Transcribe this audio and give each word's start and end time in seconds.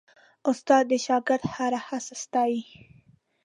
استاد 0.49 0.83
د 0.91 0.93
شاګرد 1.05 1.43
هره 1.55 1.79
هڅه 1.87 2.13
ستايي. 2.23 2.61